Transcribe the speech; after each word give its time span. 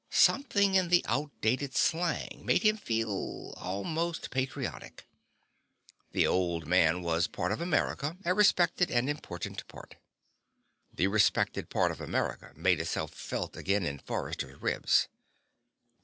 Something 0.09 0.73
in 0.73 0.89
the 0.89 1.05
outdated 1.07 1.75
slang 1.75 2.41
made 2.43 2.63
him 2.63 2.75
feel 2.75 3.53
almost 3.55 4.31
patriotic. 4.31 5.05
The 6.11 6.25
old 6.25 6.65
man 6.65 7.03
was 7.03 7.27
a 7.27 7.29
part 7.29 7.51
of 7.51 7.61
America, 7.61 8.17
a 8.25 8.33
respected 8.33 8.89
and 8.89 9.07
important 9.07 9.67
part. 9.67 9.97
The 10.91 11.05
respected 11.05 11.69
part 11.69 11.91
of 11.91 12.01
America 12.01 12.51
made 12.55 12.79
itself 12.81 13.13
felt 13.13 13.55
again 13.55 13.85
in 13.85 13.99
Forrester's 13.99 14.59
ribs. 14.59 15.07